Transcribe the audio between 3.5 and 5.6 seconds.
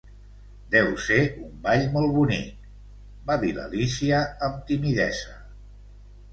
l'Alícia amb timidesa.